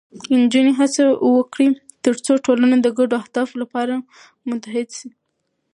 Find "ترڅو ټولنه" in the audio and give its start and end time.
2.03-2.75